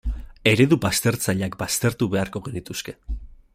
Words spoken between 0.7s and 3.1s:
baztertzaileak baztertu beharko genituzke.